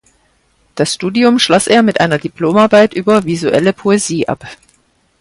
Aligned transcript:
Das 0.73 0.95
Studium 0.95 1.37
schloss 1.37 1.67
er 1.67 1.83
mit 1.83 1.99
einer 1.99 2.17
Diplomarbeit 2.17 2.95
über 2.95 3.23
"Visuelle 3.25 3.71
Poesie" 3.71 4.27
ab. 4.27 4.47